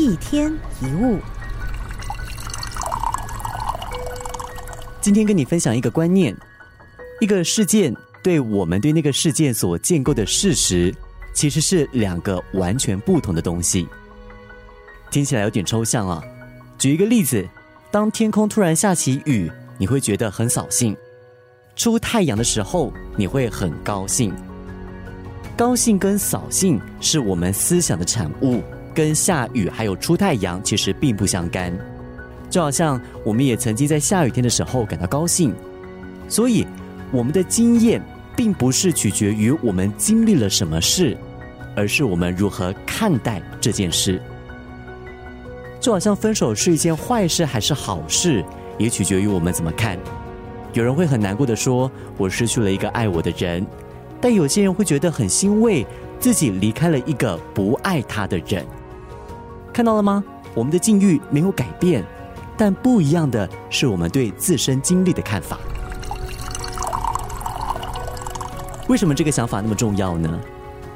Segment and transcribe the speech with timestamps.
[0.00, 0.50] 一天
[0.80, 1.18] 一物，
[4.98, 6.34] 今天跟你分享一个观念：
[7.20, 10.94] 一个事件对我们对那个事件所建构的事实，
[11.34, 13.86] 其实是两个完全不同的东西。
[15.10, 16.24] 听起来有点抽象啊。
[16.78, 17.46] 举一个例子，
[17.90, 20.94] 当天空突然下起雨，你会觉得很扫兴；
[21.76, 24.34] 出太阳的时候，你会很高兴。
[25.58, 28.62] 高兴跟扫兴是我们思想的产物，
[28.94, 31.76] 跟下雨还有出太阳其实并不相干。
[32.48, 35.54] 就好像我们也曾经在下雨天的时候感到高兴，
[36.28, 36.66] 所以
[37.12, 38.02] 我们的经验
[38.36, 41.16] 并不是取决于我们经历了什么事，
[41.76, 44.20] 而是我们如何看待这件事。
[45.80, 48.44] 就好像分手是一件坏事还是好事，
[48.78, 49.96] 也取决于我们怎么看。
[50.72, 53.64] 有人会很难过的说：“我失去了一个爱我的人。”
[54.20, 55.86] 但有些人会觉得很欣慰，
[56.18, 58.66] 自己离开了一个不爱他的人。
[59.72, 60.22] 看到了吗？
[60.54, 62.04] 我们的境遇没有改变，
[62.56, 65.58] 但不一样的是我们对自身经历的看法。
[68.88, 70.40] 为什么这个想法那么重要呢？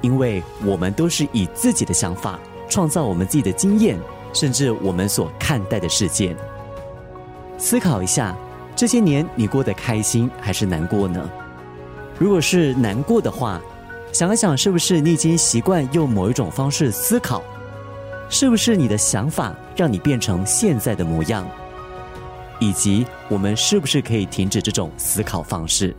[0.00, 3.98] 因为我们都是以自己的想法创造我们自己的经验，
[4.32, 6.34] 甚至我们所看待的世界。
[7.58, 8.34] 思考一下，
[8.74, 11.30] 这些年你过得开心还是难过呢？
[12.18, 13.60] 如果是难过的话，
[14.10, 17.42] 想一想，是不是你已经习惯用某一种方式思考？
[18.32, 21.46] 是不是你的想法让你变成现在的模样？
[22.58, 25.94] 以及我们是不是可以停止这种思考方式？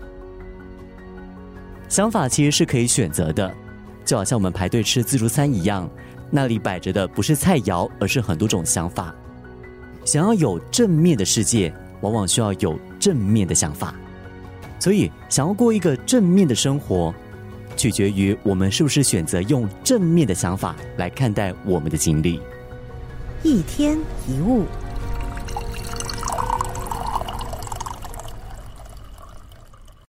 [1.88, 3.54] 想法其实是可以选择的，
[4.04, 5.88] 就好像我们排队吃自助餐一样，
[6.32, 9.14] 那里摆着的不是菜肴，而是很多种想法。
[10.04, 13.94] 想要有正面的世界，往往需要有正面的想法。
[14.80, 17.14] 所以，想要过一个正面的生活，
[17.84, 22.40] 取决于我们是不是选择用正面的想法来看待我们的经历。
[23.44, 24.64] 一天一物。